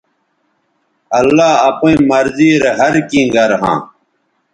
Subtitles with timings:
[1.19, 3.77] اللہ اپئیں مرضی رے ہر کیں گر ھاں